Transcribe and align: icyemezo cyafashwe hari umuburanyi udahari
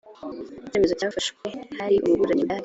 icyemezo 0.67 0.93
cyafashwe 0.99 1.47
hari 1.77 1.95
umuburanyi 2.05 2.41
udahari 2.43 2.59